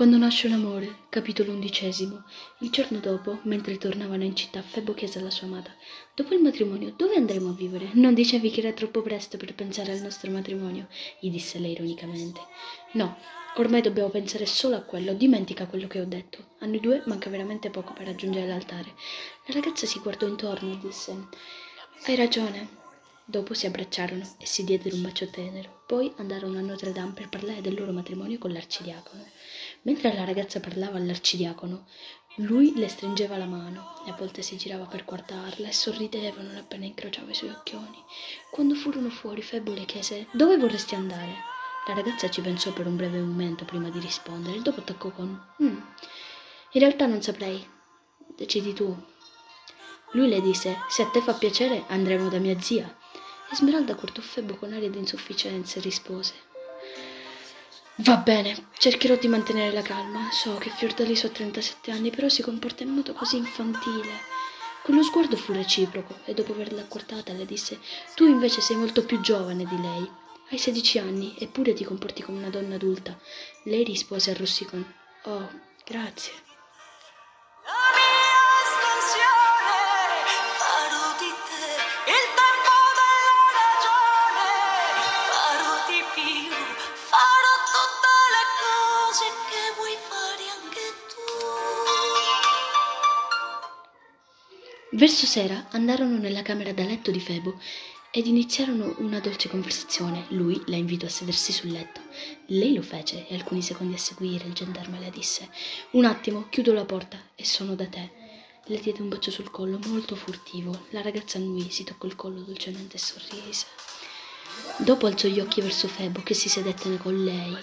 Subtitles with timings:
[0.00, 2.24] Quando nasce un amore, capitolo undicesimo.
[2.60, 5.74] Il giorno dopo, mentre tornavano in città, Febo chiese alla sua amata:
[6.14, 7.90] Dopo il matrimonio, dove andremo a vivere?
[7.92, 10.88] Non dicevi che era troppo presto per pensare al nostro matrimonio?
[11.20, 12.40] gli disse lei ironicamente.
[12.92, 13.18] No,
[13.56, 15.12] ormai dobbiamo pensare solo a quello.
[15.12, 16.46] Dimentica quello che ho detto.
[16.60, 18.94] A noi due manca veramente poco per raggiungere l'altare.
[19.48, 21.14] La ragazza si guardò intorno e disse:
[22.06, 22.78] Hai ragione.
[23.22, 25.82] Dopo si abbracciarono e si diedero un bacio tenero.
[25.86, 29.24] Poi andarono a Notre Dame per parlare del loro matrimonio con l'arcidiacono.
[29.82, 31.86] Mentre la ragazza parlava all'arcidiacono,
[32.36, 36.56] lui le stringeva la mano e a volte si girava per guardarla e sorrideva non
[36.56, 38.02] appena incrociava i suoi occhioni.
[38.50, 41.34] Quando furono fuori, Febo le chiese dove vorresti andare.
[41.86, 45.28] La ragazza ci pensò per un breve momento prima di rispondere e dopo attaccò con
[45.62, 45.66] mm,
[46.72, 47.66] in realtà non saprei.
[48.36, 48.94] Decidi tu.
[50.12, 52.96] Lui le disse se a te fa piacere andremo da mia zia.
[53.50, 56.48] Esmeralda guardò Febo con aria di insufficienza e rispose
[58.02, 60.30] Va bene, cercherò di mantenere la calma.
[60.32, 64.08] So che Fiordaliso ha 37 anni, però si comporta in modo così infantile.
[64.82, 67.78] Quello sguardo fu reciproco e dopo averla guardata le disse
[68.14, 70.10] Tu invece sei molto più giovane di lei.
[70.48, 73.18] Hai 16 anni, eppure ti comporti come una donna adulta.
[73.64, 74.82] Lei rispose arrossì con
[75.24, 75.50] Oh,
[75.84, 76.32] grazie.
[94.92, 97.60] Verso sera andarono nella camera da letto di Febo
[98.10, 100.24] ed iniziarono una dolce conversazione.
[100.30, 102.00] Lui la invitò a sedersi sul letto.
[102.46, 105.48] Lei lo fece e alcuni secondi a seguire il gendarme le disse
[105.90, 108.10] Un attimo, chiudo la porta e sono da te.
[108.64, 110.86] Le diede un bacio sul collo molto furtivo.
[110.90, 113.66] La ragazza annui, si toccò il collo dolcemente e sorrise.
[114.78, 117.56] Dopo alzò gli occhi verso Febo che si sedette con lei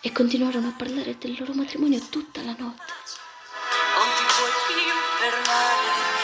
[0.00, 2.92] e continuarono a parlare del loro matrimonio tutta la notte.
[3.94, 6.23] Non ti puoi più fermare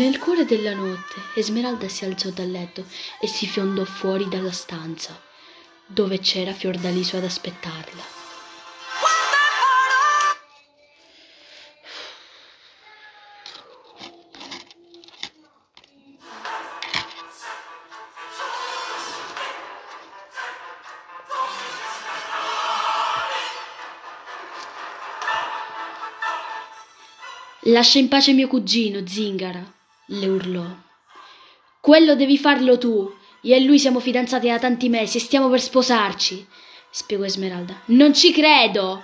[0.00, 2.86] Nel cuore della notte Esmeralda si alzò dal letto
[3.20, 5.20] e si fiondò fuori dalla stanza,
[5.86, 8.02] dove c'era Fiordaliso ad aspettarla.
[27.64, 29.78] Lascia in pace mio cugino, zingara,
[30.12, 30.66] le urlò.
[31.80, 33.12] Quello devi farlo tu.
[33.42, 36.46] Io e lui siamo fidanzati da tanti mesi e stiamo per sposarci,
[36.90, 37.80] spiegò Esmeralda.
[37.86, 39.02] Non ci credo!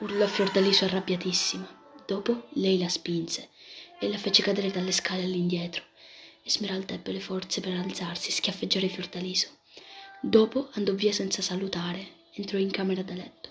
[0.00, 1.82] urlò Fiordaliso arrabbiatissima.
[2.06, 3.50] Dopo lei la spinse
[3.98, 5.82] e la fece cadere dalle scale all'indietro.
[6.42, 9.48] Esmeralda ebbe le forze per alzarsi e schiaffeggiare Fiordaliso.
[10.20, 13.50] Dopo andò via senza salutare, entrò in camera da letto.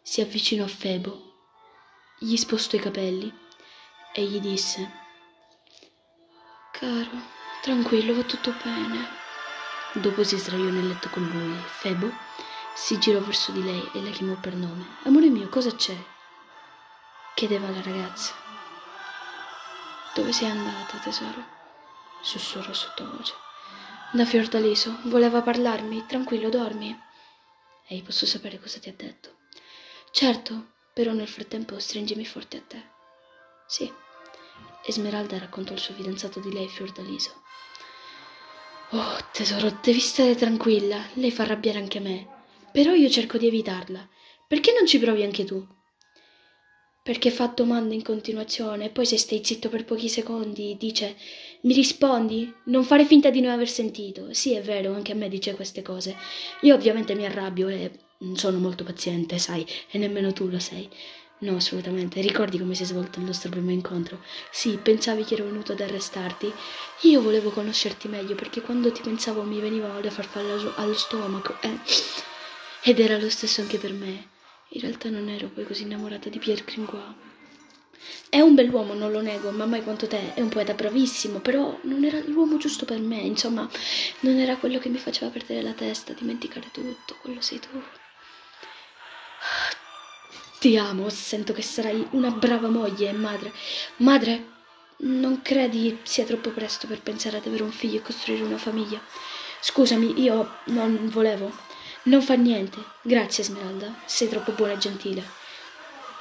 [0.00, 1.34] Si avvicinò a Febo
[2.20, 3.32] gli spostò i capelli
[4.12, 5.06] e gli disse
[6.78, 7.10] Caro,
[7.60, 9.08] tranquillo, va tutto bene.
[9.94, 11.60] Dopo si sdraiò nel letto con lui.
[11.66, 12.08] Febo
[12.72, 14.86] si girò verso di lei e la chiamò per nome.
[15.02, 15.96] Amore mio, cosa c'è?
[17.34, 18.32] chiedeva la ragazza.
[20.14, 21.44] Dove sei andata, tesoro?
[22.20, 23.34] sussurrò sottovoce.
[24.12, 26.06] Da Fiordaliso, voleva parlarmi.
[26.06, 26.96] Tranquillo, dormi.
[27.88, 29.38] Ehi, posso sapere cosa ti ha detto?
[30.12, 32.90] Certo, però nel frattempo stringimi forte a te.
[33.66, 33.92] Sì.
[34.88, 37.42] Esmeralda raccontò al suo fidanzato di lei Fiordaliso.
[38.92, 41.04] Oh, tesoro, devi stare tranquilla.
[41.14, 42.26] Lei fa arrabbiare anche me.
[42.72, 44.08] Però io cerco di evitarla.
[44.46, 45.62] Perché non ci provi anche tu?
[47.02, 51.16] Perché fa domande in continuazione e poi se stai zitto per pochi secondi dice
[51.62, 52.52] mi rispondi?
[52.64, 54.32] Non fare finta di non aver sentito.
[54.32, 56.16] Sì, è vero, anche a me dice queste cose.
[56.62, 57.90] Io ovviamente mi arrabbio e
[58.20, 60.88] non sono molto paziente, sai, e nemmeno tu lo sei.
[61.40, 62.20] No, assolutamente.
[62.20, 64.20] Ricordi come si è svolto il nostro primo incontro?
[64.50, 66.52] Sì, pensavi che ero venuto ad arrestarti?
[67.02, 71.56] Io volevo conoscerti meglio perché quando ti pensavo mi veniva da farfalla allo stomaco.
[71.60, 71.78] Eh.
[72.82, 74.30] Ed era lo stesso anche per me.
[74.70, 77.14] In realtà non ero poi così innamorata di Pierre Gringois.
[78.28, 80.34] È un bell'uomo, non lo nego, ma mai quanto te.
[80.34, 83.20] È un poeta bravissimo, però non era l'uomo giusto per me.
[83.20, 83.68] Insomma,
[84.20, 87.16] non era quello che mi faceva perdere la testa, dimenticare tutto.
[87.22, 87.80] Quello sei tu.
[90.58, 93.52] Ti amo, sento che sarai una brava moglie e madre.
[93.98, 94.44] Madre,
[94.98, 99.00] non credi sia troppo presto per pensare ad avere un figlio e costruire una famiglia?
[99.60, 101.52] Scusami, io non volevo.
[102.04, 102.78] Non fa niente.
[103.02, 104.00] Grazie, Esmeralda.
[104.04, 105.22] Sei troppo buona e gentile.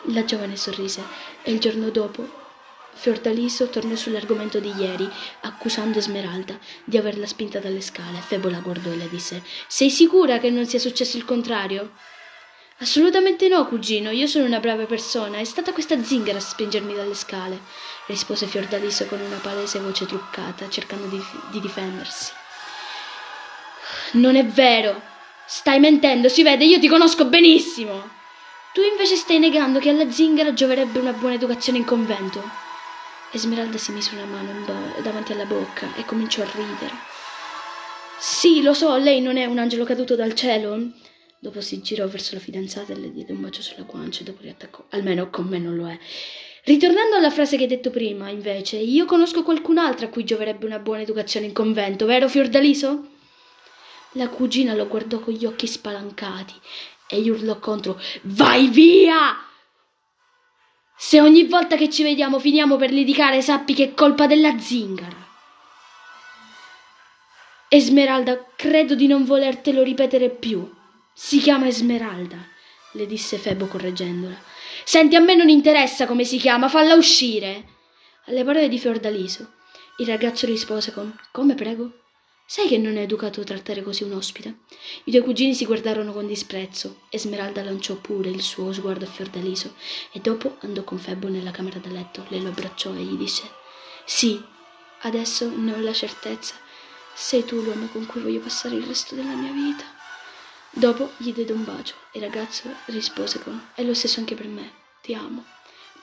[0.10, 1.04] La giovane sorrise
[1.42, 2.45] e il giorno dopo
[2.94, 5.07] Fiordaliso tornò sull'argomento di ieri,
[5.42, 8.19] accusando Esmeralda di averla spinta dalle scale.
[8.19, 11.94] Febo la guardò e le disse: Sei sicura che non sia successo il contrario?
[12.80, 15.40] Assolutamente no, cugino, io sono una brava persona.
[15.40, 17.60] È stata questa zingara a spingermi dalle scale,
[18.06, 21.20] rispose Fiordaliso con una palese voce truccata, cercando di,
[21.50, 22.32] di difendersi.
[24.14, 25.02] Non è vero!
[25.48, 28.16] Stai mentendo, si vede, io ti conosco benissimo!
[28.74, 32.48] Tu invece stai negando che alla zingara gioverebbe una buona educazione in convento.
[33.32, 34.52] Esmeralda si mise una mano
[35.02, 36.94] davanti alla bocca e cominciò a ridere.
[38.20, 40.92] Sì, lo so, lei non è un angelo caduto dal cielo?
[41.39, 44.86] Dopo si girò verso la fidanzata e le diede un bacio sulla guancia dopo riattaccò.
[44.89, 45.98] Almeno con me non lo è.
[46.63, 50.80] Ritornando alla frase che hai detto prima, invece, io conosco qualcun'altra a cui gioverebbe una
[50.80, 53.07] buona educazione in convento, vero Fiordaliso?
[54.13, 56.56] La cugina lo guardò con gli occhi spalancati
[57.07, 59.38] e gli urlò contro Vai via!
[60.98, 65.25] Se ogni volta che ci vediamo finiamo per litigare, sappi che è colpa della zingara.
[67.69, 70.68] Esmeralda, credo di non volertelo ripetere più.
[71.19, 72.38] Si chiama Esmeralda,
[72.92, 74.40] le disse Febo correggendola.
[74.84, 77.66] Senti, a me non interessa come si chiama, falla uscire.
[78.25, 79.54] Alle parole di Fiordaliso,
[79.98, 82.04] il ragazzo rispose con Come prego?
[82.46, 84.60] Sai che non è educato trattare così un ospite?
[85.06, 87.02] I due cugini si guardarono con disprezzo.
[87.10, 89.74] Esmeralda lanciò pure il suo sguardo a Fiordaliso
[90.12, 92.25] e dopo andò con Febbo nella camera da letto.
[92.28, 93.50] Lei lo abbracciò e gli disse:
[94.06, 94.40] Sì,
[95.02, 96.54] adesso ne ho la certezza.
[97.16, 99.97] Sei tu l'uomo con cui voglio passare il resto della mia vita.
[100.78, 104.48] Dopo gli diede un bacio e il ragazzo rispose con: È lo stesso anche per
[104.48, 105.44] me, ti amo.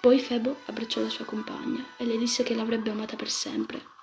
[0.00, 3.93] Poi Febo abbracciò la sua compagna e le disse che l'avrebbe amata per sempre